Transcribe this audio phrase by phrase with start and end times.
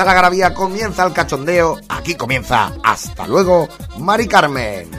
[0.00, 1.78] Comienza la garabía, comienza el cachondeo.
[1.90, 2.72] Aquí comienza.
[2.82, 3.68] Hasta luego,
[3.98, 4.89] Mari Carmen.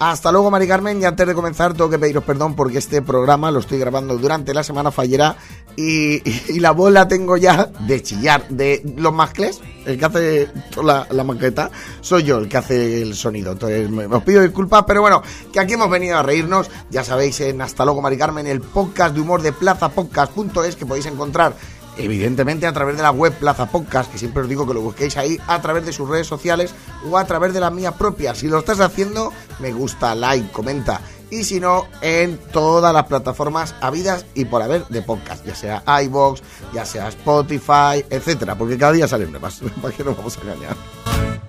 [0.00, 0.98] Hasta luego, Mari Carmen.
[1.02, 4.54] Y antes de comenzar, tengo que pediros perdón porque este programa lo estoy grabando durante
[4.54, 5.36] la semana fallera
[5.76, 8.48] y, la voz la tengo ya de chillar.
[8.48, 10.48] De los mascles, el que hace
[10.82, 11.70] la, la maqueta,
[12.00, 13.52] soy yo el que hace el sonido.
[13.52, 16.70] Entonces, me, os pido disculpas, pero bueno, que aquí hemos venido a reírnos.
[16.88, 21.04] Ya sabéis, en Hasta luego, Mari Carmen, el podcast de humor de plazapodcast.es que podéis
[21.04, 21.52] encontrar
[21.96, 25.16] evidentemente a través de la web Plaza Podcast, que siempre os digo que lo busquéis
[25.16, 26.74] ahí, a través de sus redes sociales
[27.08, 28.34] o a través de la mía propia.
[28.34, 31.00] Si lo estás haciendo, me gusta, like, comenta.
[31.30, 36.02] Y si no, en todas las plataformas habidas y por haber de podcast, ya sea
[36.02, 36.42] iBox,
[36.74, 41.39] ya sea Spotify, etcétera, porque cada día salen nuevas, para que nos vamos a engañar.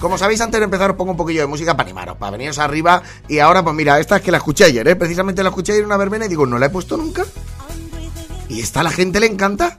[0.00, 2.58] Como sabéis, antes de empezar os pongo un poquillo de música para animaros, para veniros
[2.58, 3.02] arriba.
[3.26, 4.96] Y ahora, pues mira, esta es que la escuché ayer, ¿eh?
[4.96, 7.24] Precisamente la escuché ayer en una verbena y digo, ¿no la he puesto nunca?
[8.48, 9.78] ¿Y esta a la gente le encanta?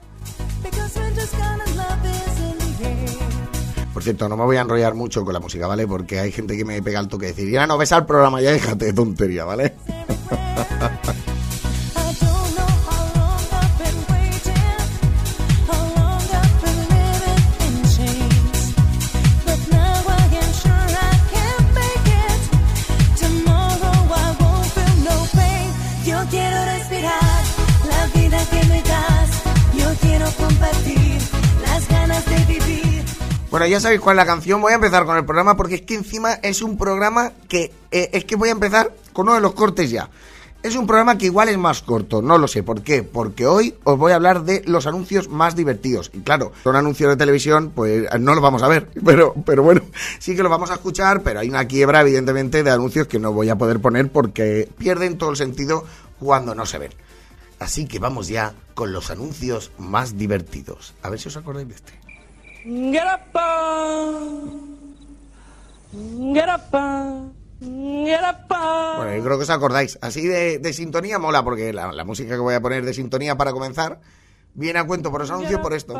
[3.92, 5.86] Por cierto, no me voy a enrollar mucho con la música, ¿vale?
[5.86, 8.40] Porque hay gente que me pega el toque de decir, ya no ves al programa,
[8.40, 9.74] ya déjate de tontería, ¿vale?
[33.60, 34.62] Bueno, ya sabéis cuál es la canción.
[34.62, 37.70] Voy a empezar con el programa porque es que encima es un programa que...
[37.90, 40.08] eh, es que voy a empezar con uno de los cortes ya.
[40.62, 43.74] Es un programa que igual es más corto, no lo sé por qué, porque hoy
[43.84, 46.10] os voy a hablar de los anuncios más divertidos.
[46.14, 49.82] Y claro, son anuncios de televisión, pues no los vamos a ver, pero, pero bueno,
[50.18, 53.34] sí que los vamos a escuchar, pero hay una quiebra evidentemente de anuncios que no
[53.34, 55.84] voy a poder poner porque pierden todo el sentido
[56.18, 56.94] cuando no se ven.
[57.58, 60.94] Así que vamos ya con los anuncios más divertidos.
[61.02, 62.09] A ver si os acordáis de este.
[68.96, 69.98] Bueno, yo creo que os acordáis.
[70.00, 73.36] Así de, de sintonía mola, porque la, la música que voy a poner de sintonía
[73.36, 74.00] para comenzar
[74.54, 75.94] viene a cuento por los anuncios por esto.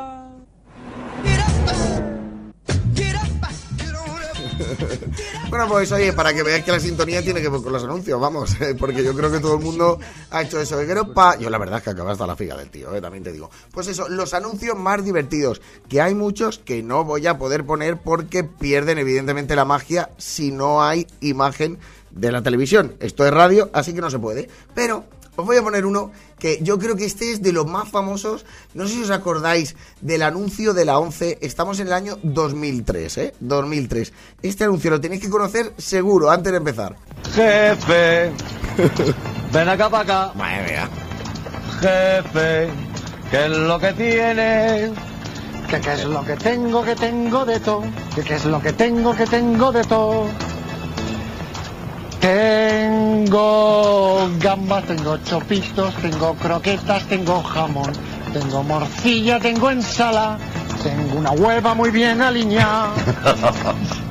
[5.48, 8.20] Bueno, pues oye, para que veáis que la sintonía tiene que ver con los anuncios,
[8.20, 9.98] vamos, porque yo creo que todo el mundo
[10.30, 10.78] ha hecho eso.
[11.14, 11.36] Pa...
[11.38, 13.50] Yo la verdad es que acaba hasta la figa del tío, eh, también te digo.
[13.72, 17.98] Pues eso, los anuncios más divertidos, que hay muchos que no voy a poder poner
[17.98, 21.78] porque pierden evidentemente la magia si no hay imagen
[22.10, 22.94] de la televisión.
[23.00, 24.48] Esto es radio, así que no se puede.
[24.74, 25.04] Pero
[25.36, 28.44] os voy a poner uno que yo creo que este es de los más famosos.
[28.74, 31.38] No sé si os acordáis del anuncio de la 11.
[31.40, 33.34] Estamos en el año 2003, ¿eh?
[33.40, 34.12] 2003.
[34.42, 36.96] Este anuncio lo tenéis que conocer seguro antes de empezar.
[37.34, 38.32] Jefe,
[39.52, 40.32] ven acá para acá.
[40.36, 40.88] Madre mía.
[41.80, 42.70] Jefe,
[43.30, 44.90] ¿qué es lo que tienes?
[45.68, 47.82] ¿Qué, qué es lo que tengo, que tengo de todo?
[48.14, 50.26] ¿Qué, qué es lo que tengo, que tengo de todo?
[52.20, 53.40] Tengo
[54.40, 57.92] gambas, tengo chopitos, tengo croquetas, tengo jamón,
[58.32, 60.38] tengo morcilla, tengo ensalada,
[60.82, 62.92] tengo una hueva muy bien alineada.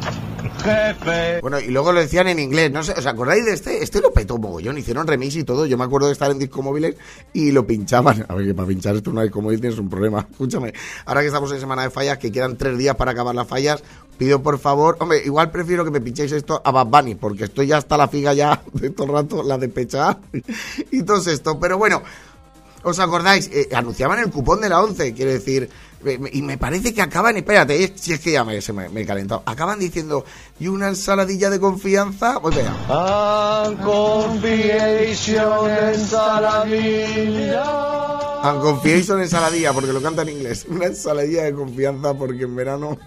[0.62, 2.72] Jefe, Bueno, y luego lo decían en inglés.
[2.72, 3.84] No sé, ¿os acordáis de este?
[3.84, 4.78] Este lo petó mogollón.
[4.78, 5.66] Hicieron remix y todo.
[5.66, 6.96] Yo me acuerdo de estar en disco móviles
[7.34, 8.26] y lo pinchaban.
[8.30, 10.28] A ver, que para pinchar esto una disco móvil tienes un problema.
[10.32, 10.74] Escúchame.
[11.06, 13.84] Ahora que estamos en semana de fallas, que quedan tres días para acabar las fallas,
[14.18, 14.98] pido por favor.
[15.00, 18.08] Hombre, igual prefiero que me pinchéis esto a Bad Bunny, porque estoy ya hasta la
[18.08, 19.70] figa ya de todo el rato, la de
[20.92, 21.60] y todo esto.
[21.60, 22.02] Pero bueno.
[22.84, 23.50] ¿Os acordáis?
[23.52, 25.70] Eh, anunciaban el cupón de la 11, quiero decir.
[26.32, 29.06] Y me parece que acaban, espérate, si es que ya me, se me, me he
[29.06, 29.44] calentado.
[29.46, 30.24] Acaban diciendo,
[30.58, 32.40] y una ensaladilla de confianza.
[32.40, 32.74] Pues vea.
[32.88, 37.64] and confiation ensaladilla.
[38.44, 40.66] And confiation ensaladilla, porque lo canta en inglés.
[40.70, 42.98] Una ensaladilla de confianza, porque en verano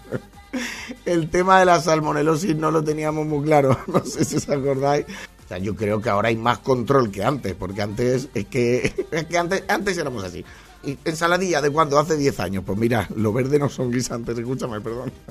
[1.05, 3.77] el tema de la salmonelosis no lo teníamos muy claro.
[3.87, 5.05] No sé si os acordáis.
[5.45, 8.93] O sea, yo creo que ahora hay más control que antes, porque antes es que,
[9.11, 10.43] es que antes, antes éramos así.
[10.83, 12.63] Y ensaladilla de cuando hace 10 años.
[12.65, 15.11] Pues mira, lo verde no son guisantes, escúchame, perdón.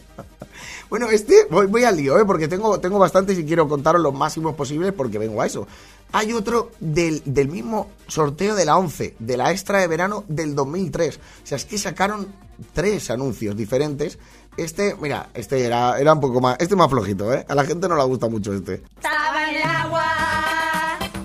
[0.88, 2.24] Bueno, este voy, voy al lío, ¿eh?
[2.26, 5.66] porque tengo, tengo bastantes y quiero contaros los máximos posibles porque vengo a eso.
[6.12, 10.54] hay otro del, del mismo sorteo de la 11, de la extra de verano del
[10.54, 11.16] 2003.
[11.16, 12.28] O sea, es que sacaron
[12.74, 14.18] tres anuncios diferentes.
[14.56, 17.44] Este, mira, este era, era un poco más, este más flojito, ¿eh?
[17.48, 18.82] A la gente no le gusta mucho este.
[18.96, 20.04] Estaba en el agua,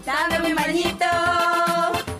[0.05, 1.05] dándome un bañito.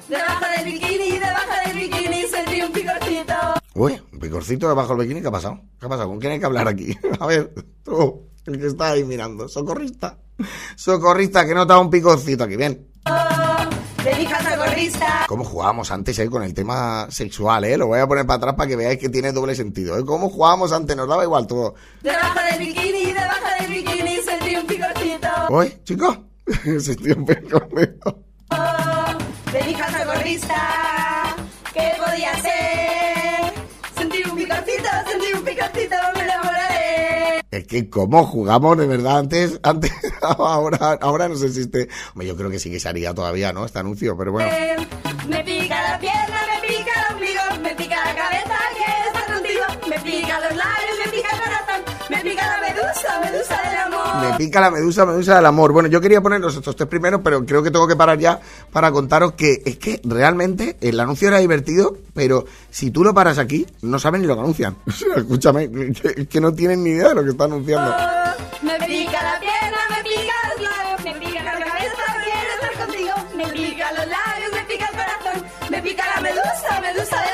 [0.09, 3.33] Debajo del bikini, debajo del bikini sentí un picorcito.
[3.75, 5.61] Uy, un picorcito debajo del bikini, ¿qué ha pasado?
[5.79, 6.09] ¿Qué ha pasado?
[6.09, 6.97] ¿Con quién hay que hablar aquí?
[7.21, 7.53] A ver,
[7.83, 10.17] tú, el que está ahí mirando, socorrista.
[10.75, 12.85] Socorrista, que nota un picorcito aquí, bien.
[14.03, 14.56] De mi casa
[15.27, 17.63] ¿Cómo jugábamos antes eh, con el tema sexual?
[17.65, 17.77] Eh?
[17.77, 19.97] Lo voy a poner para atrás para que veáis que tiene doble sentido.
[19.97, 20.05] ¿eh?
[20.05, 20.95] ¿Cómo jugábamos antes?
[20.95, 21.75] Nos daba igual todo.
[22.01, 25.27] Debajo del bikini, debajo del bikini sentí un picorcito.
[25.49, 26.19] Uy, chicos,
[26.83, 28.23] sentí un picorcito.
[29.51, 30.86] De mi casa gorrista.
[37.57, 41.89] Es que cómo jugamos de verdad antes, antes, ahora, ahora no sé si este.
[42.15, 43.65] Yo creo que sí que se haría todavía, ¿no?
[43.65, 44.51] Este anuncio, pero bueno.
[45.27, 49.63] Me pica la pierna, me pica el ombligo, me pica la cabeza, quiero estar contigo.
[49.89, 54.31] Me pica los labios, me pica el corazón, me pica la medusa, medusa del amor.
[54.31, 55.71] Me pica la medusa, medusa del amor.
[55.71, 58.39] Bueno, yo quería poneros estos tres primeros, pero creo que tengo que parar ya
[58.71, 63.37] para contaros que es que realmente el anuncio era divertido, pero si tú lo paras
[63.37, 64.75] aquí, no saben ni lo que anuncian.
[65.15, 67.95] Escúchame, que, que no tienen ni idea de lo que está anunciando.
[68.61, 73.13] Me pica la pierna, me pica los labios, me pica la cabeza, quiero estar contigo.
[73.35, 77.26] Me pica los labios, me pica el corazón, me pica la medusa, medusa del amor.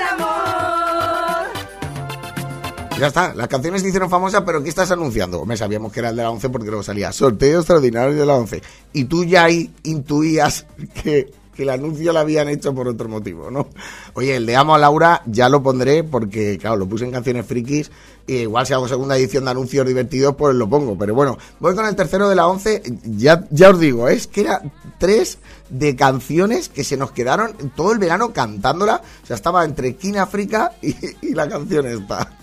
[3.03, 5.45] Ya está, las canciones se hicieron famosas, pero ¿qué estás anunciando?
[5.45, 8.35] Me sabíamos que era el de la 11 porque luego salía sorteo extraordinario de la
[8.35, 8.61] 11.
[8.93, 10.65] Y tú ya ahí intuías
[11.03, 13.67] que, que el anuncio lo habían hecho por otro motivo, ¿no?
[14.13, 17.45] Oye, el de Amo a Laura ya lo pondré porque, claro, lo puse en canciones
[17.45, 17.91] frikis.
[18.25, 20.97] E igual si hago segunda edición de anuncios divertidos, pues lo pongo.
[20.97, 22.83] Pero bueno, voy con el tercero de la 11.
[23.17, 24.61] Ya, ya os digo, es que era
[24.97, 25.39] tres
[25.69, 29.01] de canciones que se nos quedaron todo el verano cantándola.
[29.21, 32.37] O sea, estaba entre King África y, y la canción esta.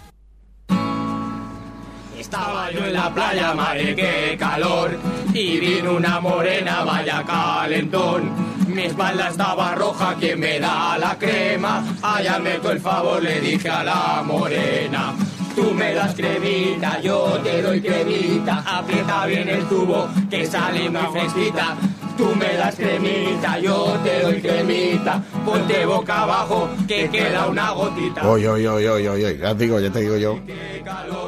[2.31, 4.97] Estaba yo en la playa, madre, qué calor.
[5.35, 8.31] Y vino una morena, vaya calentón.
[8.69, 11.85] Mi espalda estaba roja, ¿quién me da la crema?
[12.00, 15.12] Allá meto el favor, le dije a la morena.
[15.56, 18.62] Tú me das cremita, yo te doy cremita.
[18.65, 21.75] Aprieta bien el tubo, que sale muy fresquita.
[22.17, 25.21] Tú me das cremita, yo te doy cremita.
[25.44, 28.25] Ponte boca abajo, que queda una gotita.
[28.29, 30.38] Oye, oye, oye, oye, oye, ya te digo, ya te digo yo.
[30.47, 31.19] Qué calor.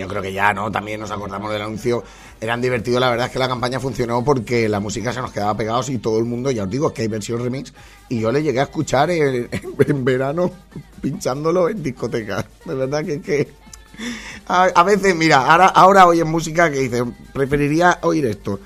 [0.00, 0.70] Yo creo que ya, ¿no?
[0.70, 2.02] También nos acordamos del anuncio.
[2.40, 5.54] Eran divertidos, la verdad es que la campaña funcionó porque la música se nos quedaba
[5.56, 7.72] pegados y todo el mundo, ya os digo, es que hay versión remix.
[8.08, 9.48] Y yo le llegué a escuchar en,
[10.04, 10.50] verano
[11.02, 12.46] pinchándolo en discotecas.
[12.64, 13.52] De verdad que es que.
[14.46, 18.58] A, veces, mira, ahora, ahora oyen música que dice, preferiría oír esto.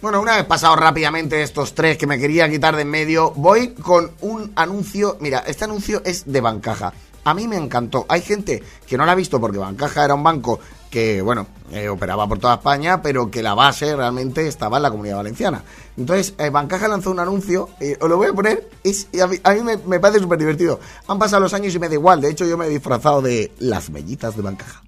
[0.00, 3.70] Bueno, una vez pasado rápidamente estos tres que me quería quitar de en medio, voy
[3.70, 5.16] con un anuncio.
[5.18, 6.92] Mira, este anuncio es de Bancaja.
[7.24, 8.06] A mí me encantó.
[8.08, 11.88] Hay gente que no la ha visto porque Bancaja era un banco que, bueno, eh,
[11.88, 15.64] operaba por toda España, pero que la base realmente estaba en la comunidad valenciana.
[15.96, 19.60] Entonces, eh, Bancaja lanzó un anuncio, eh, os lo voy a poner, es, a mí,
[19.84, 20.78] me parece súper divertido.
[21.08, 22.20] Han pasado los años y me da igual.
[22.20, 24.80] De hecho, yo me he disfrazado de las mellitas de Bancaja.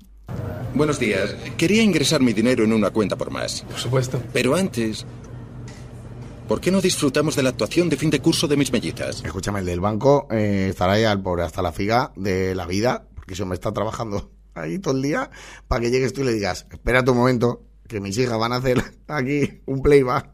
[0.75, 1.35] Buenos días.
[1.57, 3.62] Quería ingresar mi dinero en una cuenta por más.
[3.62, 4.23] Por supuesto.
[4.33, 5.05] Pero antes,
[6.47, 9.23] ¿por qué no disfrutamos de la actuación de fin de curso de mis mellizas?
[9.25, 13.05] Escúchame, el del banco eh, estará ya al pobre hasta la figa de la vida,
[13.15, 15.31] porque eso me está trabajando ahí todo el día,
[15.67, 18.57] para que llegues tú y le digas, espérate un momento, que mis hijas van a
[18.57, 20.31] hacer aquí un playback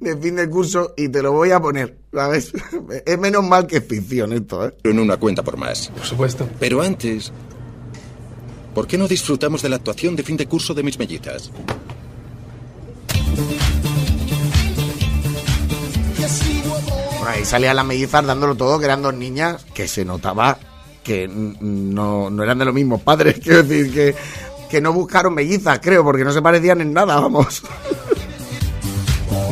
[0.00, 2.52] de fin de curso y te lo voy a poner, ¿sabes?
[3.06, 4.74] Es menos mal que es ficción esto, ¿eh?
[4.84, 5.88] En una cuenta por más.
[5.88, 6.48] Por supuesto.
[6.58, 7.32] Pero antes,
[8.74, 11.50] ¿por qué no disfrutamos de la actuación de fin de curso de mis mellizas?
[17.18, 20.58] Por ahí salían las mellizas dándolo todo, que eran dos niñas que se notaba
[21.02, 24.14] que no, no eran de los mismos padres, quiero decir que,
[24.70, 27.62] que no buscaron mellizas, creo, porque no se parecían en nada, vamos.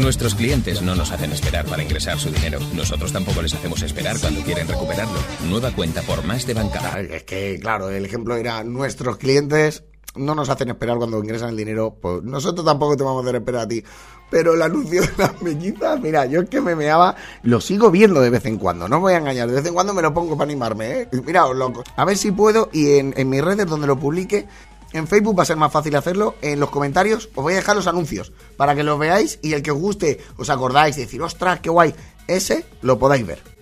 [0.00, 2.58] Nuestros clientes no nos hacen esperar para ingresar su dinero.
[2.74, 5.18] Nosotros tampoco les hacemos esperar cuando quieren recuperarlo.
[5.48, 7.00] Nueva cuenta por más de Bancaja.
[7.00, 9.84] Es que, claro, el ejemplo era nuestros clientes
[10.16, 13.36] no nos hacen esperar cuando ingresan el dinero, pues nosotros tampoco te vamos a hacer
[13.40, 13.84] esperar a ti.
[14.28, 17.14] Pero el anuncio de las mellizas, mira, yo es que me meaba,
[17.44, 19.94] lo sigo viendo de vez en cuando, no voy a engañar, de vez en cuando
[19.94, 21.08] me lo pongo para animarme, ¿eh?
[21.24, 24.48] Mira, os lo- a ver si puedo y en, en mis redes donde lo publique,
[24.92, 26.34] En Facebook va a ser más fácil hacerlo.
[26.42, 29.62] En los comentarios os voy a dejar los anuncios para que los veáis y el
[29.62, 31.94] que os guste, os acordáis de decir, ostras, qué guay,
[32.26, 33.60] ese lo podáis ver.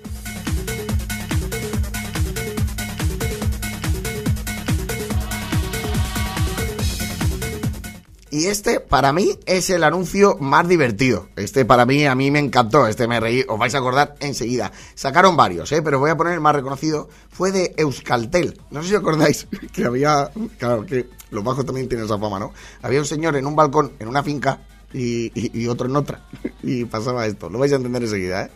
[8.31, 11.29] Y este, para mí, es el anuncio más divertido.
[11.37, 12.87] Este, para mí, a mí me encantó.
[12.87, 14.71] Este me reí, os vais a acordar enseguida.
[14.95, 15.81] Sacaron varios, ¿eh?
[15.83, 17.09] pero voy a poner el más reconocido.
[17.31, 18.61] Fue de Euskaltel.
[18.71, 20.31] No sé si os acordáis que había.
[20.59, 22.53] Claro, que los bajos también tienen esa fama, ¿no?
[22.83, 24.61] Había un señor en un balcón, en una finca,
[24.93, 26.25] y, y- y otro en otra.
[26.63, 27.49] Y pasaba esto.
[27.51, 28.51] Lo vais a entender enseguida, ¿eh?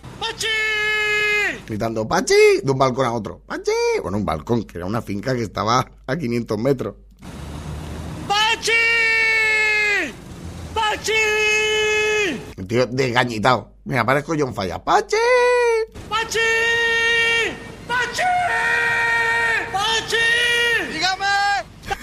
[1.67, 2.35] Gritando, ¡Pachi!
[2.63, 3.41] De un balcón a otro.
[3.47, 3.71] ¡Pachi!
[4.03, 6.95] Bueno, un balcón, que era una finca que estaba a 500 metros.
[8.27, 8.73] ¡Pachi!
[10.75, 11.13] ¡Pachi!
[12.57, 13.73] El tío desgañitado.
[13.85, 14.83] Mira, parezco John Falla.
[14.83, 15.17] ¡Pachi!
[16.09, 16.39] ¡Pachi!
[16.39, 16.39] ¡Pachi!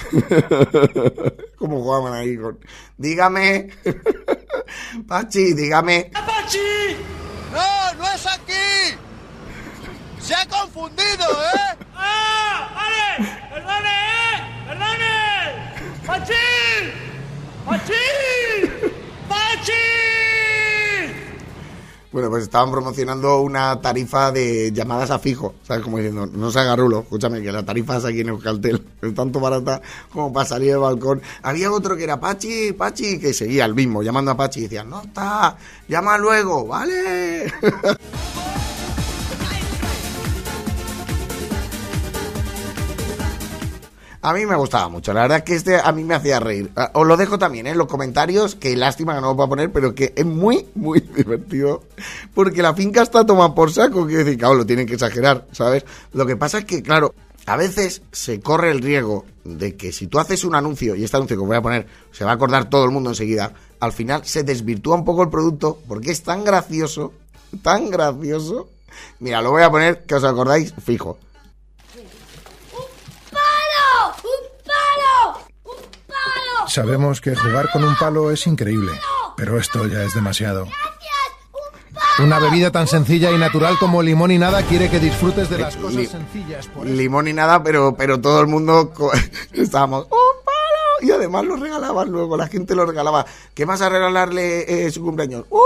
[1.57, 2.59] ¿Cómo jugaban ahí con...
[2.97, 3.69] Dígame.
[5.07, 6.11] Pachi, dígame.
[6.13, 6.95] ¡Pachi!
[7.51, 8.97] ¡No, no es aquí!
[10.19, 11.25] ¡Se ha confundido,
[11.55, 11.77] eh!
[11.95, 12.69] ¡Ah!
[12.75, 13.29] ¡Vale!
[13.53, 14.37] ¡Perdone, eh!
[14.67, 15.05] ¡Perdone!
[16.05, 16.33] ¡Pachi!
[17.65, 17.93] ¡Pachi!
[19.27, 19.73] ¡Pachi!
[22.11, 25.53] Bueno, pues estaban promocionando una tarifa de llamadas a fijo.
[25.63, 25.83] ¿Sabes?
[25.83, 27.01] Como diciendo, no se haga rulo.
[27.01, 28.83] Escúchame, que la tarifa es aquí en Euskaltel.
[29.01, 31.21] Es tanto barata como para salir del balcón.
[31.41, 34.83] Había otro que era Pachi, Pachi, que seguía el mismo, llamando a Pachi y decía,
[34.83, 35.55] no está,
[35.87, 37.45] llama luego, ¿vale?
[44.29, 46.69] A mí me gustaba mucho, la verdad es que este a mí me hacía reír.
[46.75, 47.71] Ah, Os lo dejo también ¿eh?
[47.71, 50.99] en los comentarios, que lástima que no lo puedo poner, pero que es muy, muy
[51.15, 51.81] divertido.
[52.35, 55.83] Porque la finca está tomada por saco, quiero decir, claro, lo tienen que exagerar, ¿sabes?
[56.13, 57.15] Lo que pasa es que, claro,
[57.47, 61.17] a veces se corre el riesgo de que si tú haces un anuncio, y este
[61.17, 64.25] anuncio que voy a poner se va a acordar todo el mundo enseguida, al final
[64.25, 67.13] se desvirtúa un poco el producto porque es tan gracioso,
[67.63, 68.69] tan gracioso.
[69.21, 71.17] Mira, lo voy a poner, que os acordáis, fijo.
[76.69, 78.91] Sabemos que jugar con un palo es increíble,
[79.35, 80.67] pero esto ya es demasiado.
[82.19, 85.75] Una bebida tan sencilla y natural como limón y nada quiere que disfrutes de las
[85.77, 86.67] cosas Li- sencillas.
[86.67, 88.91] Por limón y nada, pero, pero todo el mundo
[89.53, 90.09] estábamos, ¡un
[90.45, 91.07] palo!
[91.07, 93.25] Y además lo regalaban luego, la gente lo regalaba.
[93.53, 95.45] ¿Qué vas a regalarle eh, su cumpleaños?
[95.49, 95.61] ¡Un!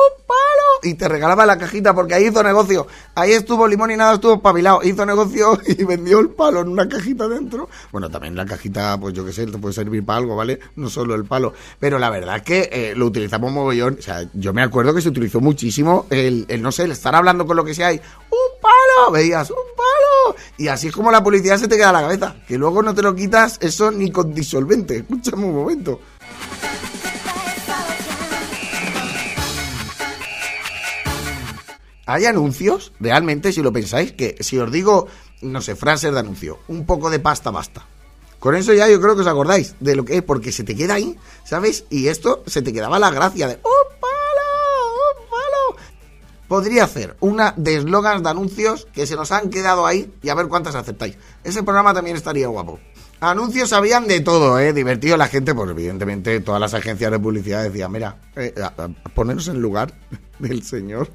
[0.84, 2.88] Y te regalaba la cajita porque ahí hizo negocio.
[3.16, 4.84] Ahí estuvo limón y nada, estuvo pabilado.
[4.84, 7.70] Hizo negocio y vendió el palo en una cajita dentro.
[7.92, 10.60] Bueno, también la cajita, pues yo qué sé, te puede servir para algo, ¿vale?
[10.76, 11.54] No solo el palo.
[11.80, 13.98] Pero la verdad es que eh, lo utilizamos mogollón.
[14.00, 17.16] O sea, yo me acuerdo que se utilizó muchísimo el, el, no sé, el estar
[17.16, 19.12] hablando con lo que sea y ¡un palo!
[19.12, 20.38] Veías, ¡un palo!
[20.58, 22.36] Y así es como la publicidad se te queda a la cabeza.
[22.48, 24.98] Que luego no te lo quitas eso ni con disolvente.
[24.98, 26.00] Escúchame un momento.
[32.06, 35.08] Hay anuncios, realmente, si lo pensáis, que si os digo,
[35.42, 37.86] no sé, frases de anuncio, un poco de pasta basta.
[38.40, 40.76] Con eso ya yo creo que os acordáis de lo que es, porque se te
[40.76, 41.86] queda ahí, ¿sabes?
[41.90, 44.92] Y esto se te quedaba la gracia de ¡un palo!
[45.16, 45.82] ¡un palo!
[46.50, 50.36] Podría hacer una de eslogans de anuncios que se nos han quedado ahí y a
[50.36, 51.18] ver cuántas aceptáis.
[51.46, 52.82] Ese programa también estaría guapo.
[53.22, 54.74] Anuncios habían de todo, ¿eh?
[54.74, 58.54] Divertido la gente, pues evidentemente todas las agencias de publicidad decían, mira, eh,
[59.16, 59.94] en lugar
[60.40, 61.10] del señor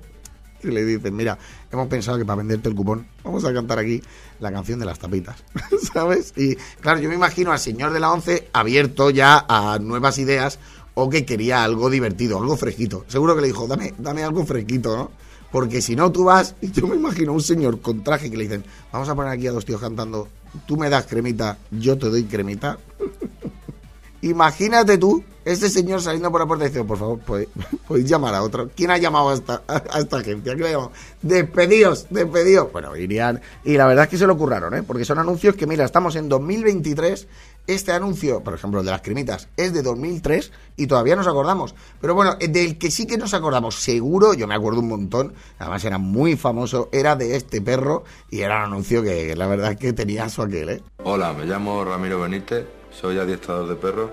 [0.61, 1.39] que le dicen, mira,
[1.71, 4.03] hemos pensado que para venderte el cupón vamos a cantar aquí
[4.41, 5.43] la canción de las tapitas,
[5.93, 6.33] ¿sabes?
[6.37, 10.59] Y claro, yo me imagino al señor de la once abierto ya a nuevas ideas
[10.95, 13.05] o que quería algo divertido, algo fresquito.
[13.07, 15.11] Seguro que le dijo, dame, dame algo fresquito, ¿no?
[15.53, 18.37] Porque si no, tú vas, y yo me imagino a un señor con traje que
[18.37, 20.29] le dicen, vamos a poner aquí a dos tíos cantando,
[20.67, 22.79] tú me das cremita, yo te doy cremita.
[24.23, 27.19] Imagínate tú, este señor saliendo por la puerta diciendo, por favor,
[27.89, 28.69] podéis, llamar a otro.
[28.77, 30.55] ¿Quién ha llamado a esta, a, esta agencia?
[30.55, 30.93] ¿Quién ha llamado?
[31.23, 32.71] Despedidos, despedidos.
[32.71, 33.41] Bueno, irían.
[33.65, 34.83] Y la verdad es que se lo curraron, ¿eh?
[34.83, 37.27] Porque son anuncios que, mira, estamos en 2023.
[37.67, 41.75] Este anuncio, por ejemplo, el de las cremitas, es de 2003 y todavía nos acordamos.
[42.01, 45.85] Pero bueno, del que sí que nos acordamos, seguro, yo me acuerdo un montón, además
[45.85, 49.79] era muy famoso, era de este perro y era un anuncio que la verdad es
[49.79, 50.83] que tenía su aquel, ¿eh?
[51.05, 54.11] Hola, me llamo Ramiro Benítez, soy adiestrador de perros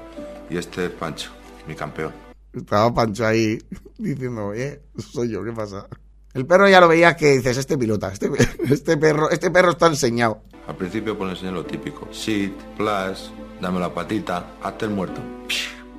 [0.50, 1.32] y este es Pancho,
[1.68, 2.14] mi campeón.
[2.54, 3.58] Estaba Pancho ahí
[3.98, 5.88] diciendo, oye, soy yo, ¿qué pasa?
[6.34, 8.30] El perro ya lo veías que dices, este pilota, este,
[8.70, 10.42] este perro, este perro está enseñado.
[10.68, 15.22] Al principio le enseñé lo típico, sit, plus, dame la patita, hazte el muerto.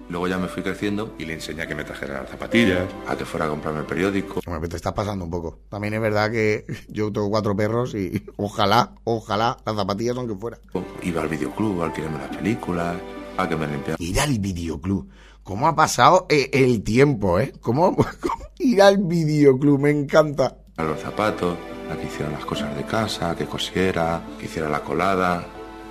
[0.09, 3.17] Luego ya me fui creciendo y le enseñé a que me trajera las zapatillas, a
[3.17, 4.41] que fuera a comprarme el periódico.
[4.47, 5.59] Hombre, pues te está pasando un poco.
[5.69, 10.59] También es verdad que yo tengo cuatro perros y ojalá, ojalá las zapatillas aunque fuera.
[11.03, 12.97] Iba al videoclub alquilarme las películas
[13.37, 13.97] a que me limpiara.
[13.99, 15.09] Ir al videoclub.
[15.43, 17.53] ¿Cómo ha pasado eh, el tiempo, eh?
[17.61, 19.81] ¿Cómo, cómo ir al videoclub?
[19.81, 20.57] Me encanta.
[20.77, 21.57] A los zapatos,
[21.91, 25.47] a que hiciera las cosas de casa, que cosiera, que hiciera la colada.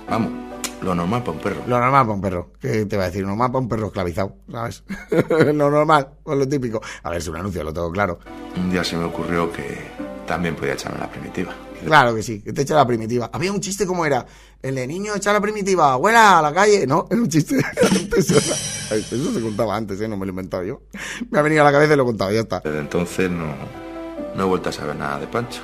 [0.08, 0.30] Vamos,
[0.82, 1.62] lo normal para un perro.
[1.66, 2.52] Lo normal para un perro.
[2.60, 3.22] ¿Qué te va a decir?
[3.22, 4.84] Lo normal para un perro esclavizado, ¿sabes?
[5.54, 6.80] lo normal, pues lo típico.
[7.02, 8.18] A ver, es un anuncio, lo tengo claro.
[8.56, 9.78] Un día se me ocurrió que
[10.26, 11.54] también podía echarme la primitiva.
[11.84, 13.30] Claro que sí, que te echa la primitiva.
[13.32, 14.26] Había un chiste como era,
[14.62, 16.86] el de niño echa la primitiva, abuela, a la calle.
[16.86, 17.56] No, era un chiste.
[18.16, 20.08] Eso se contaba antes, ¿eh?
[20.08, 20.82] No me lo he inventado yo.
[21.30, 22.60] Me ha venido a la cabeza y lo he contado, ya está.
[22.60, 23.54] Desde entonces no,
[24.34, 25.62] no he vuelto a saber nada de Pancho.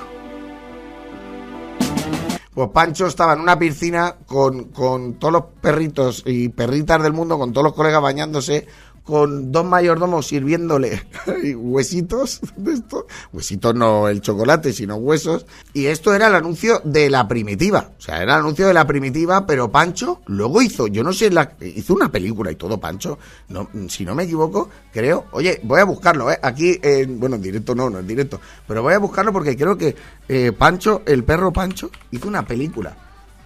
[2.53, 7.39] Pues Pancho estaba en una piscina con, con todos los perritos y perritas del mundo,
[7.39, 8.67] con todos los colegas bañándose,
[9.03, 11.03] con dos mayordomos sirviéndole
[11.55, 13.07] huesitos de esto.
[13.31, 15.45] Huesitos no el chocolate, sino huesos.
[15.73, 17.91] Y esto era el anuncio de la primitiva.
[17.97, 21.29] O sea, era el anuncio de la primitiva, pero Pancho luego hizo, yo no sé,
[21.29, 23.19] la, hizo una película y todo, Pancho.
[23.49, 25.25] No, si no me equivoco, creo.
[25.31, 26.39] Oye, voy a buscarlo, ¿eh?
[26.41, 28.39] Aquí, en, bueno, en directo no, no en directo.
[28.67, 29.95] Pero voy a buscarlo porque creo que
[30.27, 32.95] eh, Pancho, el perro Pancho, hizo una película.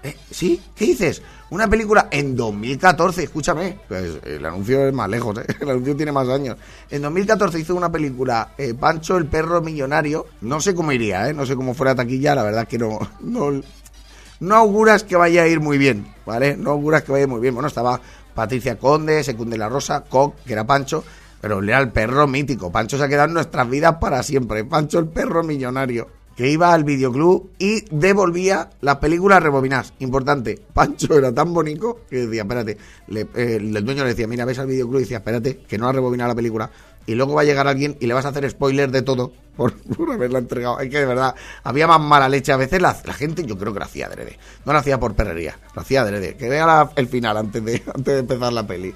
[0.07, 0.15] ¿Eh?
[0.31, 0.61] ¿Sí?
[0.73, 1.21] ¿Qué dices?
[1.49, 5.45] Una película en 2014, escúchame, pues el anuncio es más lejos, ¿eh?
[5.59, 6.57] el anuncio tiene más años.
[6.89, 11.33] En 2014 hizo una película, eh, Pancho el perro millonario, no sé cómo iría, ¿eh?
[11.33, 15.59] no sé cómo fuera taquilla, la verdad que no, no, auguras que vaya a ir
[15.59, 16.55] muy bien, ¿vale?
[16.55, 17.53] No auguras que vaya muy bien.
[17.53, 17.99] Bueno, estaba
[18.33, 21.03] Patricia Conde, Secunde la Rosa, Coq, que era Pancho,
[21.41, 22.71] pero era el perro mítico.
[22.71, 24.63] Pancho se ha quedado en nuestras vidas para siempre.
[24.63, 26.16] Pancho el perro millonario.
[26.37, 29.91] Que iba al videoclub y devolvía las películas rebobinadas.
[29.99, 34.45] Importante, Pancho era tan bonito que decía, espérate, le- eh, el dueño le decía, mira,
[34.45, 36.69] ves al videoclub y decía, espérate, que no ha rebobinado la película.
[37.07, 39.73] Y luego va a llegar alguien y le vas a hacer spoiler de todo por,
[40.13, 40.79] haberla entregado.
[40.79, 41.33] Es que de verdad,
[41.63, 42.51] había más mala leche.
[42.51, 44.37] A veces la, la gente, yo creo que lo hacía adrede.
[44.63, 46.35] No lo hacía por perrería, lo hacía adrede.
[46.35, 48.93] Que vea la- el final antes de, antes de empezar la peli.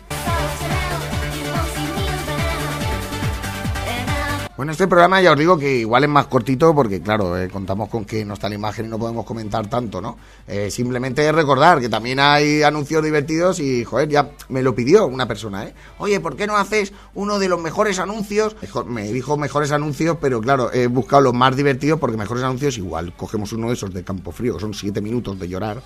[4.62, 7.90] Bueno, este programa ya os digo que igual es más cortito porque, claro, eh, contamos
[7.90, 10.20] con que no está la imagen y no podemos comentar tanto, ¿no?
[10.48, 15.28] Eh, simplemente recordar que también hay anuncios divertidos y, joder, ya me lo pidió una
[15.28, 15.74] persona, ¿eh?
[15.98, 18.56] Oye, ¿por qué no haces uno de los mejores anuncios?
[18.86, 23.16] Me dijo mejores anuncios, pero claro, he buscado los más divertidos porque mejores anuncios igual.
[23.18, 25.82] Cogemos uno de esos de Campo Frío, son siete minutos de llorar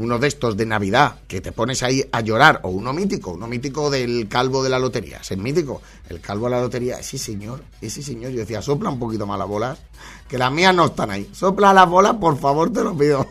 [0.00, 3.46] uno de estos de Navidad que te pones ahí a llorar, o uno mítico, uno
[3.46, 7.62] mítico del calvo de la lotería, es mítico, el calvo de la lotería, ese señor,
[7.80, 9.78] ese señor, yo decía, sopla un poquito más las bolas,
[10.28, 13.26] que las mías no están ahí, sopla las bolas, por favor, te lo pido.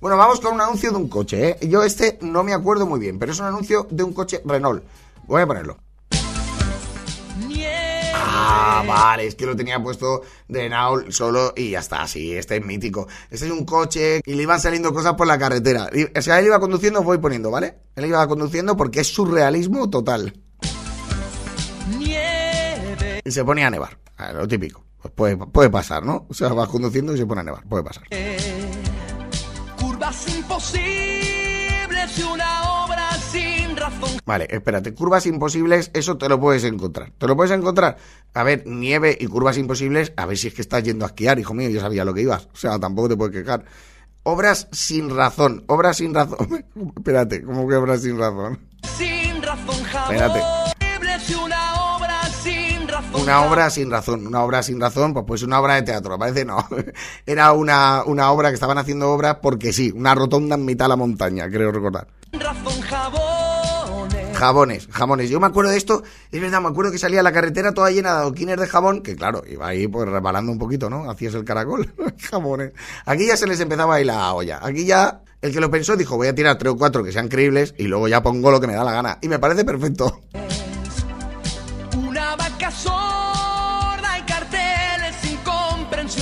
[0.00, 1.68] Bueno, vamos con un anuncio de un coche, ¿eh?
[1.68, 4.84] Yo este no me acuerdo muy bien, pero es un anuncio de un coche Renault.
[5.26, 5.85] Voy a ponerlo.
[8.38, 12.56] Ah, vale, es que lo tenía puesto de Renault solo y ya está, sí, este
[12.56, 13.08] es mítico.
[13.30, 15.88] Este es un coche y le iban saliendo cosas por la carretera.
[16.16, 17.78] O sea, él iba conduciendo, os voy poniendo, ¿vale?
[17.96, 20.38] Él iba conduciendo porque es surrealismo total.
[23.24, 24.84] Y se ponía a nevar, a ver, lo típico.
[25.00, 26.26] Pues puede, puede pasar, ¿no?
[26.28, 28.04] O sea, vas conduciendo y se pone a nevar, puede pasar.
[29.78, 32.45] Curvas imposibles una.
[34.24, 37.12] Vale, espérate, curvas imposibles, eso te lo puedes encontrar.
[37.16, 37.96] ¿Te lo puedes encontrar?
[38.34, 41.38] A ver, nieve y curvas imposibles, a ver si es que estás yendo a esquiar,
[41.38, 42.48] hijo mío, yo sabía lo que ibas.
[42.52, 43.64] O sea, tampoco te puedes quejar.
[44.24, 46.64] Obras sin razón, obras sin razón.
[46.96, 48.58] espérate, ¿cómo que obras sin razón?
[48.96, 50.40] Sin razón Espérate.
[50.40, 53.20] jamones y una obra sin razón.
[53.22, 56.44] Una obra sin razón, una obra sin razón, pues pues una obra de teatro, parece
[56.44, 56.66] no.
[57.26, 60.88] Era una, una obra que estaban haciendo obras porque sí, una rotonda en mitad de
[60.88, 62.08] la montaña, creo recordar.
[62.32, 62.82] Sin razón
[64.36, 64.88] jabones.
[64.90, 65.30] Jabones.
[65.30, 68.12] Yo me acuerdo de esto, es verdad, me acuerdo que salía la carretera toda llena
[68.12, 71.10] de adoquines de jabón, que claro, iba ahí pues reparando un poquito, ¿no?
[71.10, 71.92] Hacías el caracol,
[72.30, 72.72] jamones.
[73.04, 74.60] Aquí ya se les empezaba a ir la olla.
[74.62, 77.28] Aquí ya el que lo pensó dijo, voy a tirar tres o cuatro que sean
[77.28, 79.18] creíbles y luego ya pongo lo que me da la gana.
[79.22, 80.20] Y me parece perfecto.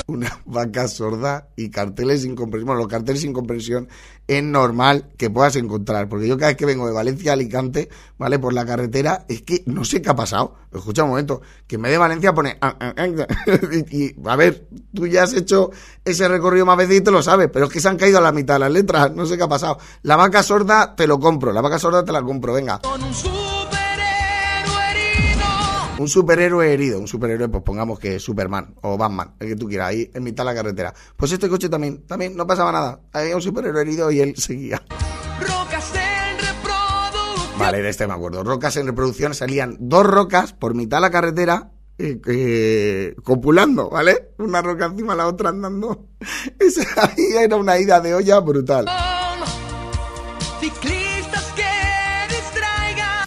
[0.07, 2.67] Una vaca sorda y carteles sin comprensión.
[2.67, 3.88] Bueno, los carteles sin comprensión
[4.27, 6.09] es normal que puedas encontrar.
[6.09, 7.88] Porque yo cada vez que vengo de Valencia a Alicante,
[8.19, 8.38] ¿vale?
[8.38, 10.57] Por la carretera, es que no sé qué ha pasado.
[10.73, 12.59] Escucha un momento, que en vez de Valencia pone...
[12.61, 13.07] ah, ah, ah,
[13.90, 15.71] y, a ver, tú ya has hecho
[16.05, 18.23] ese recorrido más veces y te lo sabes, pero es que se han caído a
[18.23, 19.14] la mitad las letras.
[19.14, 19.79] No sé qué ha pasado.
[20.03, 21.53] La vaca sorda te lo compro.
[21.53, 22.81] La vaca sorda te la compro, venga.
[22.81, 23.54] Con un.
[25.96, 29.88] Un superhéroe herido, un superhéroe, pues pongamos que Superman o Batman, el que tú quieras,
[29.88, 30.92] ahí en mitad de la carretera.
[31.16, 33.00] Pues este coche también, también no pasaba nada.
[33.12, 34.83] Había un superhéroe herido y él seguía.
[35.40, 37.59] Rocas en reproducción.
[37.59, 38.42] Vale, de este me acuerdo.
[38.42, 44.30] Rocas en reproducción, salían dos rocas por mitad de la carretera eh, eh, copulando, ¿vale?
[44.38, 46.09] Una roca encima de la otra andando.
[46.59, 48.87] Esa ahí era una ida de olla brutal.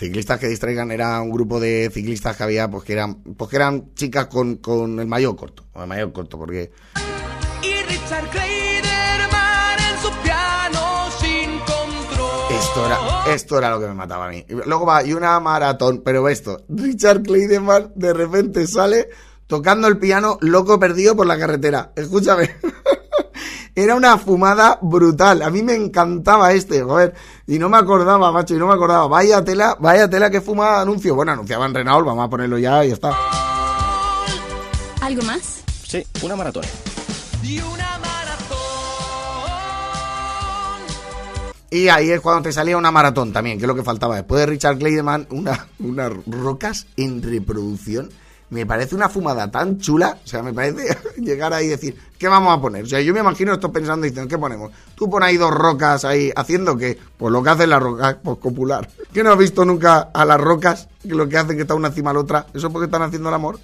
[0.08, 3.58] Ciclistas que distraigan era un grupo de ciclistas que había, pues que eran, pues que
[3.58, 6.72] eran chicas con, con el mayor corto, con el mayor corto, porque
[7.62, 12.58] Y Richard Kleiderman en su piano sin control.
[12.58, 14.46] esto era, esto era lo que me mataba a mí.
[14.48, 19.10] Luego va, y una maratón, pero esto, Richard Clayderman de repente sale
[19.46, 21.92] tocando el piano, loco perdido por la carretera.
[21.98, 22.50] Escúchame.
[23.78, 25.44] Era una fumada brutal.
[25.44, 27.14] A mí me encantaba este, joder.
[27.46, 29.06] Y no me acordaba, macho, y no me acordaba.
[29.08, 31.14] Vaya tela, vaya tela que fumaba anuncio.
[31.14, 33.16] Bueno, anunciaban Renault, vamos a ponerlo ya y ya está.
[35.00, 35.62] ¿Algo más?
[35.88, 36.64] Sí, una maratón.
[37.44, 38.58] Y una maratón.
[41.70, 44.16] Y ahí es cuando te salía una maratón también, que es lo que faltaba.
[44.16, 48.10] Después de Richard Clayderman, una, unas rocas en reproducción.
[48.50, 50.18] Me parece una fumada tan chula.
[50.24, 52.84] O sea, me parece llegar ahí y decir, ¿qué vamos a poner?
[52.84, 54.72] O sea, yo me imagino esto pensando diciendo, ¿qué ponemos?
[54.96, 56.98] Tú pones ahí dos rocas ahí, ¿haciendo qué?
[57.18, 58.90] Pues lo que hacen las rocas, pues copular.
[59.14, 60.88] ¿Qué no has visto nunca a las rocas?
[61.02, 62.48] Que lo que hacen que está una encima de la otra.
[62.54, 63.60] ¿Eso es porque están haciendo el amor?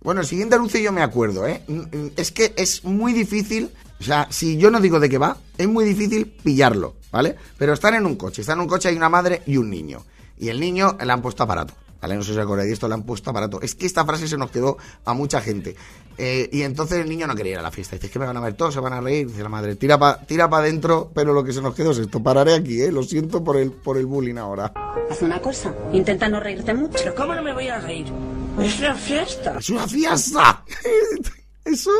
[0.00, 1.62] Bueno, el siguiente anuncio yo me acuerdo, ¿eh?
[1.66, 5.18] Mm, mm, Es que es muy difícil, o sea, si yo no digo de qué
[5.18, 7.36] va, es muy difícil pillarlo, ¿vale?
[7.56, 10.04] Pero están en un coche, están en un coche, hay una madre y un niño.
[10.38, 12.14] Y el niño le han puesto aparato, ¿vale?
[12.14, 13.60] No sé si os acordáis de esto, le han puesto aparato.
[13.60, 15.76] Es que esta frase se nos quedó a mucha gente.
[16.16, 17.96] Eh, y entonces el niño no quería ir a la fiesta.
[17.96, 19.28] Dice, es que me van a ver todos, se van a reír.
[19.28, 21.98] Dice la madre, tira para tira pa adentro, pero lo que se nos quedó es
[21.98, 22.20] esto.
[22.22, 22.92] Pararé aquí, ¿eh?
[22.92, 24.72] Lo siento por el, por el bullying ahora.
[25.10, 26.98] Haz una cosa, intenta no reírte mucho.
[26.98, 28.06] Pero ¿cómo no me voy a reír?
[28.60, 29.58] Es una fiesta.
[29.58, 30.64] ¡Es una fiesta!
[31.64, 31.90] Eso.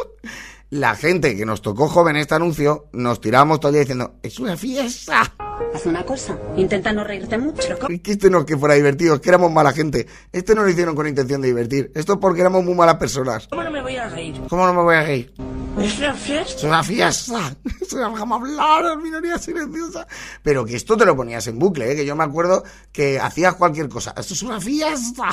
[0.70, 4.38] La gente que nos tocó joven este anuncio, nos tirábamos todo el día diciendo, ¡es
[4.38, 5.34] una fiesta!
[5.74, 7.60] Haz una cosa, intenta no reírte mucho.
[7.88, 10.06] Es que este no es que fuera divertido, es que éramos mala gente.
[10.30, 11.90] Este no lo hicieron con intención de divertir.
[11.94, 13.48] Esto es porque éramos muy malas personas.
[13.48, 14.40] ¿Cómo no me voy a reír?
[14.48, 15.32] ¿Cómo no me voy a reír?
[15.80, 16.66] Es una Es fiesta.
[16.66, 17.56] una fiesta.
[17.80, 20.06] Es una vamos a hablar, minoría silenciosa.
[20.42, 21.96] Pero que esto te lo ponías en bucle, ¿eh?
[21.96, 24.14] que yo me acuerdo que hacías cualquier cosa.
[24.16, 25.28] Esto es una fiesta.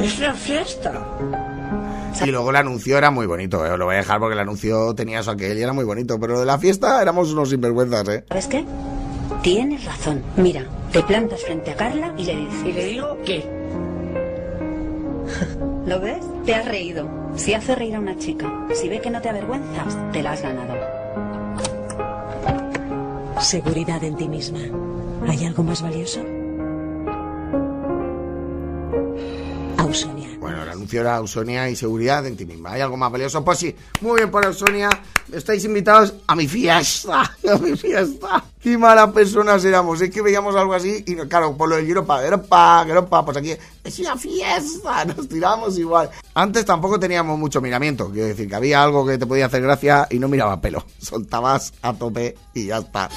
[0.00, 1.55] Es una fiesta.
[2.24, 3.70] Y luego el anuncio era muy bonito, ¿eh?
[3.70, 6.18] Os lo voy a dejar porque el anuncio tenía eso aquel y era muy bonito.
[6.18, 8.24] Pero de la fiesta éramos unos sinvergüenzas, ¿eh?
[8.28, 8.64] ¿Sabes qué?
[9.42, 10.22] Tienes razón.
[10.36, 12.64] Mira, te plantas frente a Carla y le dices...
[12.64, 13.56] Y le digo que
[15.86, 16.24] ¿Lo ves?
[16.44, 17.08] Te has reído.
[17.36, 20.42] Si hace reír a una chica, si ve que no te avergüenzas, te la has
[20.42, 20.74] ganado.
[23.40, 24.60] Seguridad en ti misma.
[25.28, 26.20] ¿Hay algo más valioso?
[30.40, 32.72] Bueno, el anuncio era Ausonia y seguridad en ti misma.
[32.72, 33.44] ¿Hay algo más valioso?
[33.44, 34.88] Pues sí, muy bien por Ausonia.
[35.32, 37.22] Estáis invitados a mi fiesta.
[37.46, 38.42] A mi fiesta.
[38.60, 40.00] Qué malas personas éramos.
[40.00, 43.56] Es que veíamos algo así y claro, por lo del Europa, Europa, Europa, pues aquí
[43.84, 45.04] es una fiesta.
[45.16, 46.10] Nos tiramos igual.
[46.34, 48.10] Antes tampoco teníamos mucho miramiento.
[48.10, 50.84] Quiero decir que había algo que te podía hacer gracia y no miraba pelo.
[50.98, 53.08] Soltabas a tope y ya está.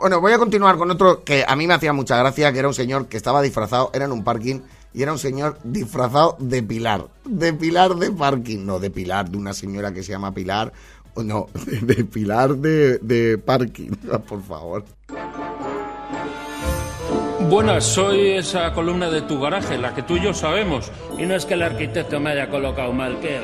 [0.00, 2.68] Bueno, voy a continuar con otro que a mí me hacía mucha gracia, que era
[2.68, 4.60] un señor que estaba disfrazado, era en un parking,
[4.94, 7.08] y era un señor disfrazado de Pilar.
[7.26, 10.72] De Pilar de parking, no de Pilar, de una señora que se llama Pilar,
[11.16, 13.90] no, de, de Pilar de, de parking,
[14.26, 14.84] por favor.
[17.50, 20.92] Buenas, soy esa columna de tu garaje, la que tú y yo sabemos.
[21.18, 23.40] Y no es que el arquitecto me haya colocado mal, que.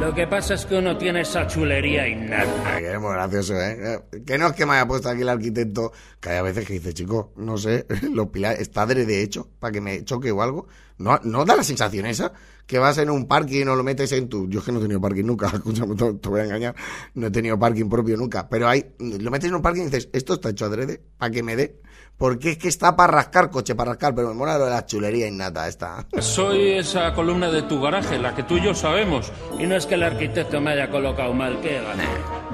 [0.00, 2.50] Lo que pasa es que uno tiene esa chulería innata.
[2.64, 4.00] Ay, que es muy gracioso, ¿eh?
[4.24, 6.94] Que no es que me haya puesto aquí el arquitecto, que hay veces que dice,
[6.94, 10.66] chico, no sé, los pilares, está de hecho, para que me choque o algo.
[10.96, 12.32] No, no da la sensación esa,
[12.66, 14.48] que vas en un parking o lo metes en tu...
[14.48, 16.74] Yo es que no he tenido parking nunca, escúchame, te, te voy a engañar,
[17.14, 20.08] no he tenido parking propio nunca, pero hay, lo metes en un parking y dices,
[20.12, 21.80] esto está hecho adrede, para que me dé,
[22.18, 24.84] porque es que está para rascar coche, para rascar, pero me mola lo de la
[24.84, 26.04] chulería innata esta.
[26.18, 29.32] Soy esa columna de tu garaje, la que tú y yo sabemos.
[29.58, 31.94] Y no es que el arquitecto me haya colocado mal, que va.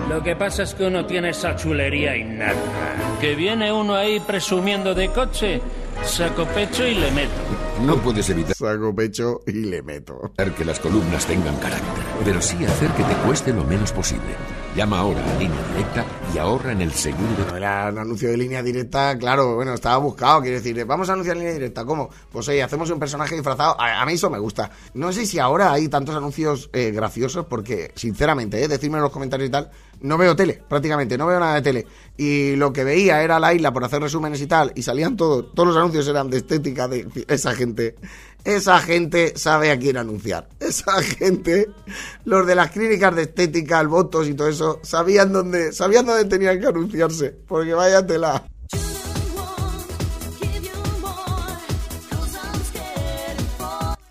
[0.09, 2.55] Lo que pasa es que uno tiene esa chulería innata.
[3.21, 5.63] Que viene uno ahí presumiendo de coche,
[6.05, 7.33] saco pecho y le meto.
[7.87, 10.33] No puedes evitar Saco pecho y le meto.
[10.57, 14.37] que las columnas tengan carácter, pero sí hacer que te cueste lo menos posible.
[14.77, 18.37] Llama ahora a línea directa y ahorra en el seguro de era un anuncio de
[18.37, 22.11] línea directa, claro, bueno, estaba buscado, quiero decir, vamos a anunciar línea directa, ¿cómo?
[22.33, 24.73] Pues oye, hacemos un personaje disfrazado, a, a mí eso me gusta.
[24.95, 29.13] No sé si ahora hay tantos anuncios eh, graciosos, porque, sinceramente, eh, decirme en los
[29.13, 31.87] comentarios y tal, no veo tele, prácticamente, no veo nada de tele.
[32.17, 35.55] Y lo que veía era la isla por hacer resúmenes y tal, y salían todos,
[35.55, 37.95] todos los anuncios eran de estética de esa gente.
[38.45, 40.49] Esa gente sabe a quién anunciar.
[40.61, 41.69] Esa gente,
[42.25, 46.25] los de las clínicas de estética, el votos y todo eso, sabían dónde, sabían dónde
[46.27, 47.31] tenían que anunciarse.
[47.47, 48.45] Porque vaya tela.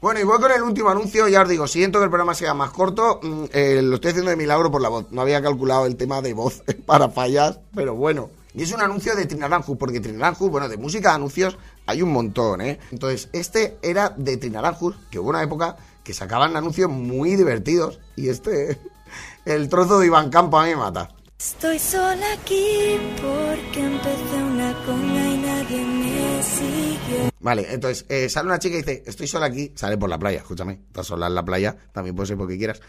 [0.02, 1.30] Bueno, y voy con el último anuncio.
[1.30, 3.22] Ya os digo, siento que el programa sea más corto.
[3.24, 5.10] mm, eh, lo estoy haciendo de milagro por la voz.
[5.12, 8.30] No había calculado el tema de voz para fallas, pero bueno.
[8.54, 12.12] Y es un anuncio de Trinaranju, porque Trinaranju, bueno, de música de anuncios hay un
[12.12, 12.80] montón, ¿eh?
[12.92, 18.00] Entonces, este era de Trinaranju, que hubo una época que sacaban anuncios muy divertidos.
[18.16, 18.80] Y este,
[19.46, 21.10] el trozo de Iván Campo a mí me mata.
[21.40, 27.32] Estoy sola aquí porque empecé una conga y nadie me siguió.
[27.40, 30.38] Vale, entonces eh, sale una chica y dice, estoy sola aquí, sale por la playa,
[30.38, 32.82] escúchame, estás sola en la playa, también puede ser porque quieras,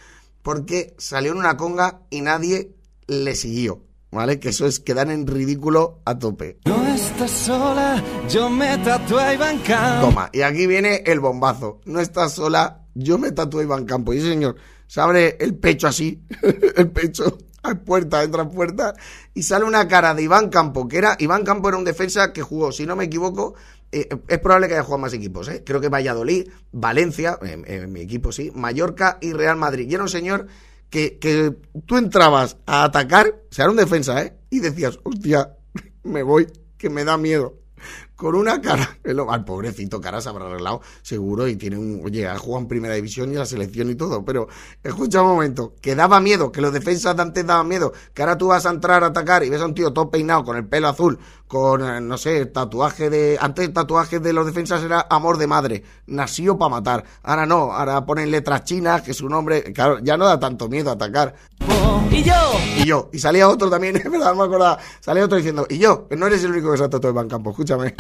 [0.43, 2.77] porque salió en una conga y nadie
[3.09, 3.83] le siguió,
[4.15, 4.39] ¿vale?
[4.39, 6.59] Que eso es quedar en ridículo a tope.
[6.65, 10.07] No estás sola, yo me tatué a Iván Campo.
[10.07, 14.15] Toma, y aquí viene el bombazo, no estás sola, yo me tatué a Iván Campo,
[14.15, 16.23] y ese señor se abre el pecho así,
[16.77, 18.95] el pecho, hay puerta, entra puerta,
[19.35, 22.43] y sale una cara de Iván Campo, que era, Iván Campo era un defensa que
[22.43, 23.55] jugó, si no me equivoco,
[23.91, 25.63] eh, es probable que haya jugado más equipos, ¿eh?
[25.65, 29.89] Creo que Valladolid, Valencia, en, en mi equipo sí, Mallorca y Real Madrid.
[29.89, 30.49] Y era un señor
[30.91, 34.37] que, que tú entrabas a atacar, o sea, era un defensa, ¿eh?
[34.51, 35.57] Y decías, hostia,
[36.05, 36.47] me voy,
[36.79, 37.65] que me da miedo.
[38.17, 42.39] Con una cara, al pobrecito cara se habrá arreglado, seguro, y tiene un, oye, ha
[42.39, 44.47] jugado en primera división y la selección y todo, pero
[44.83, 48.39] escucha un momento, que daba miedo, que los defensas de antes daban miedo, que ahora
[48.39, 50.67] tú vas a entrar a atacar y ves a un tío todo peinado con el
[50.67, 51.19] pelo azul,
[51.55, 55.47] con, eh, no sé, tatuaje de, antes el tatuaje de los defensas era amor de
[55.47, 60.17] madre, nació para matar, ahora no, ahora ponen letras chinas, que su nombre, claro, ya
[60.17, 61.37] no da tanto miedo atacar.
[62.11, 62.35] Y yo,
[62.79, 65.79] Y yo, y salía otro también, es verdad, no me acordaba, salía otro diciendo, y
[65.79, 67.95] yo, que no eres el único que se ha tatuado en Campo, escúchame.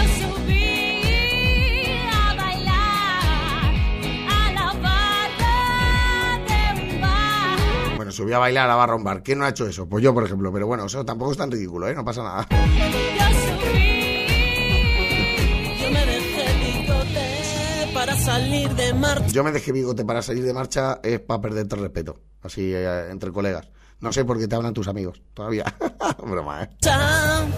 [8.14, 9.22] Subí a bailar a la barra a un bar.
[9.22, 9.87] ¿Quién no ha hecho eso?
[9.87, 10.53] Pues yo, por ejemplo.
[10.53, 11.94] Pero bueno, eso tampoco es tan ridículo, ¿eh?
[11.94, 12.46] No pasa nada.
[15.81, 19.27] yo me dejé bigote para salir de marcha.
[19.29, 22.20] Yo me dejé bigote para salir de marcha es para perderte el respeto.
[22.42, 23.68] Así, eh, entre colegas.
[24.04, 25.22] No sé por qué te hablan tus amigos.
[25.32, 25.64] Todavía.
[26.22, 26.68] Broma, ¿eh?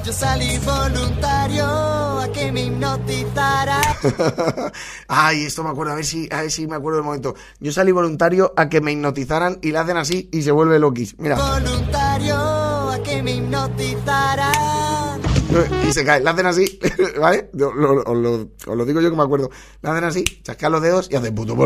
[0.04, 3.80] Yo salí voluntario a que me hipnotizara.
[5.08, 5.92] Ay, esto me acuerdo.
[5.94, 7.34] A ver si, a ver si me acuerdo del momento.
[7.58, 11.18] Yo salí voluntario a que me hipnotizaran y le hacen así y se vuelve loquis.
[11.18, 11.34] Mira.
[11.36, 14.52] Voluntario a que me hipnotizara.
[15.88, 16.78] Y se cae, le hacen así,
[17.20, 17.50] ¿vale?
[17.54, 18.34] Lo- os, lo,
[18.66, 19.50] os lo digo yo que me acuerdo.
[19.82, 21.56] Le hacen así, chascan los dedos y hacen puto.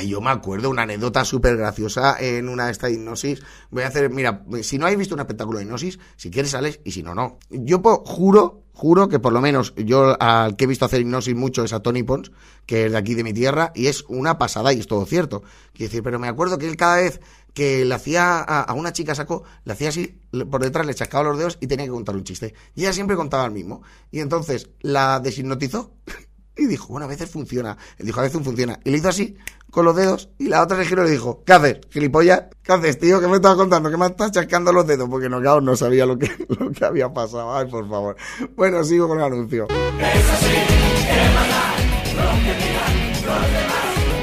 [0.00, 3.42] Ay, yo me acuerdo una anécdota súper graciosa en una de estas hipnosis.
[3.70, 6.80] Voy a hacer, mira, si no habéis visto un espectáculo de hipnosis, si quieres sales
[6.84, 7.38] y si no, no.
[7.50, 11.64] Yo juro, juro que por lo menos yo al que he visto hacer hipnosis mucho
[11.64, 12.32] es a Tony Pons,
[12.64, 15.42] que es de aquí de mi tierra, y es una pasada y es todo cierto.
[15.74, 17.20] Quiero decir, pero me acuerdo que él cada vez
[17.52, 20.18] que le hacía a, a una chica sacó, le hacía así,
[20.50, 22.54] por detrás le chascaba los dedos y tenía que contar un chiste.
[22.74, 23.82] Y ella siempre contaba el mismo.
[24.10, 25.92] Y entonces la deshipnotizó
[26.56, 27.76] y dijo, bueno, a veces funciona.
[27.98, 28.78] Él dijo, a veces funciona.
[28.84, 29.36] Y le hizo así,
[29.70, 32.44] con los dedos, y la otra se giró y le dijo, ¿qué haces, gilipollas?
[32.62, 33.20] ¿Qué haces, tío?
[33.20, 33.90] ¿Qué me estás contando?
[33.90, 35.08] ¿Qué me estás chascando los dedos?
[35.08, 37.54] Porque no, claro, no sabía lo que, lo que había pasado.
[37.54, 38.16] Ay, por favor.
[38.56, 39.68] Bueno, sigo con el anuncio.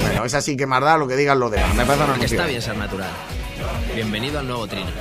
[0.02, 1.76] Bueno, es así que más da lo que digan los demás.
[1.76, 3.10] Me una Está bien ser natural.
[3.96, 4.92] Bienvenido al nuevo Trino.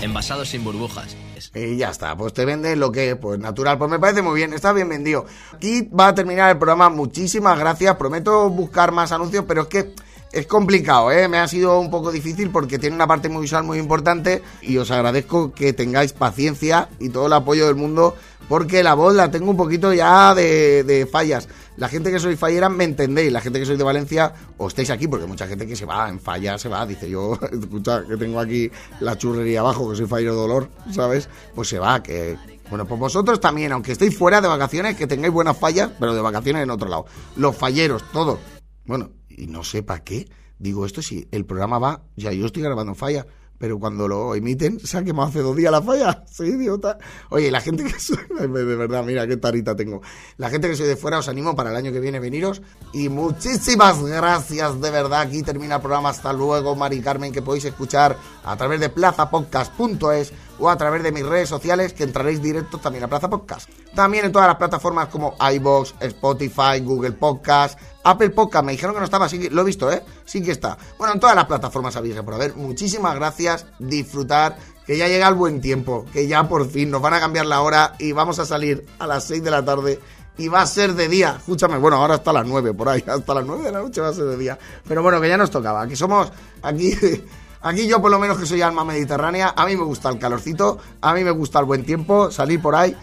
[0.00, 1.16] Envasado sin burbujas.
[1.54, 3.78] Y ya está, pues te vende lo que es, pues natural.
[3.78, 5.26] Pues me parece muy bien, está bien vendido.
[5.52, 7.96] Aquí va a terminar el programa, muchísimas gracias.
[7.96, 9.94] Prometo buscar más anuncios, pero es que
[10.32, 11.28] es complicado, ¿eh?
[11.28, 14.76] Me ha sido un poco difícil porque tiene una parte muy visual muy importante y
[14.76, 18.14] os agradezco que tengáis paciencia y todo el apoyo del mundo
[18.48, 21.48] porque la voz la tengo un poquito ya de, fallas.
[21.76, 24.90] La gente que soy fallera me entendéis, la gente que soy de Valencia o estáis
[24.90, 28.16] aquí, porque mucha gente que se va en falla, se va, dice yo, escucha, que
[28.16, 31.28] tengo aquí la churrería abajo, que soy fallero dolor, ¿sabes?
[31.54, 32.36] Pues se va, que...
[32.68, 36.20] Bueno, pues vosotros también, aunque estéis fuera de vacaciones, que tengáis buenas fallas, pero de
[36.20, 37.06] vacaciones en otro lado.
[37.36, 38.38] Los falleros, todos.
[38.84, 40.28] Bueno, y no sé para qué.
[40.58, 43.26] Digo, esto si el programa va, ya yo estoy grabando falla,
[43.58, 46.24] pero cuando lo emiten, se ha quemado hace dos días la falla.
[46.32, 46.96] Soy idiota.
[47.30, 50.00] Oye, la gente que soy, de verdad, mira qué tarita tengo.
[50.36, 52.62] La gente que soy de fuera, os animo para el año que viene veniros.
[52.92, 55.22] Y muchísimas gracias, de verdad.
[55.22, 56.10] Aquí termina el programa.
[56.10, 61.12] Hasta luego, Mari Carmen, que podéis escuchar a través de plazapodcast.es o a través de
[61.12, 63.68] mis redes sociales, que entraréis directo también a Plaza Podcast.
[63.94, 68.64] También en todas las plataformas como iBox, Spotify, Google Podcast, Apple Podcast.
[68.64, 70.02] Me dijeron que no estaba, sí que- lo he visto, ¿eh?
[70.24, 70.76] Sí que está.
[70.98, 72.54] Bueno, en todas las plataformas habéis por haber.
[72.56, 77.14] Muchísimas gracias, disfrutar, que ya llega el buen tiempo, que ya por fin nos van
[77.14, 80.00] a cambiar la hora y vamos a salir a las 6 de la tarde
[80.38, 81.34] y va a ser de día.
[81.38, 84.08] Escúchame, bueno, ahora hasta las 9 por ahí, hasta las 9 de la noche va
[84.08, 84.58] a ser de día.
[84.86, 85.82] Pero bueno, que ya nos tocaba.
[85.82, 86.94] Aquí somos, aquí,
[87.62, 90.78] aquí yo por lo menos que soy alma mediterránea, a mí me gusta el calorcito,
[91.00, 92.96] a mí me gusta el buen tiempo, salir por ahí.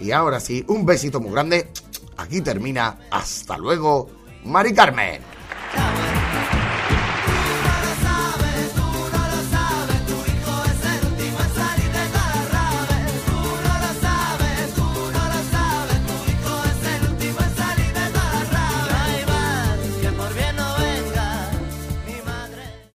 [0.00, 1.70] Y ahora sí, un besito muy grande.
[2.16, 2.98] Aquí termina.
[3.10, 4.10] Hasta luego,
[4.44, 5.33] Mari Carmen.